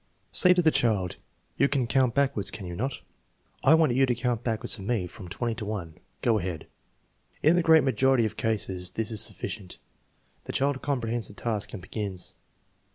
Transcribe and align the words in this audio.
Say 0.31 0.55
to 0.55 0.63
the 0.63 0.71
child: 0.71 1.17
"You 1.57 1.67
can 1.69 1.85
count 1.85 2.15
backwards, 2.15 2.49
can 2.49 2.65
you 2.65 2.75
not? 2.75 3.01
I 3.63 3.75
want 3.75 3.93
you 3.93 4.07
to 4.07 4.15
count 4.15 4.43
backwards 4.43 4.75
for 4.75 4.81
me 4.81 5.05
from 5.05 5.27
20 5.27 5.53
to 5.53 5.65
1. 5.65 5.93
Go 6.23 6.39
ahead" 6.39 6.65
In 7.43 7.55
the 7.55 7.61
great 7.61 7.83
majority 7.83 8.25
of 8.25 8.35
cases 8.35 8.89
this 8.93 9.11
is 9.11 9.21
sufficient; 9.21 9.77
the 10.45 10.53
child 10.53 10.81
comprehends 10.81 11.27
the 11.27 11.35
task 11.35 11.73
and 11.73 11.83
begins. 11.83 12.33